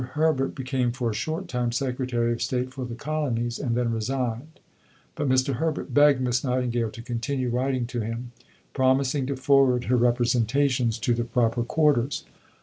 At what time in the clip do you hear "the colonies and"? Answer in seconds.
2.85-3.75